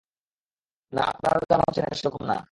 না, 0.93 1.01
আপনারা 1.11 1.37
যা 1.49 1.55
ভাবছেন 1.61 1.83
এটা 1.85 1.97
সেরকম 1.99 2.23
না। 2.31 2.37